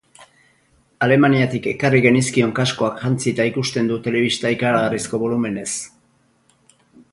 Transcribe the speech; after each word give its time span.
Alemaniatik 1.07 1.67
ekarri 1.71 1.99
genizkion 2.05 2.55
kaskoak 2.61 2.97
jantzita 3.03 3.47
ikusten 3.51 3.93
du 3.93 4.01
telebista 4.09 4.55
ikaragarrizko 4.57 5.23
bolumenez. 5.27 5.69